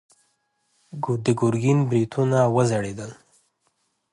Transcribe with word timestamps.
د 1.23 1.25
ګرګين 1.39 1.79
برېتونه 1.89 2.39
وځړېدل. 2.55 3.11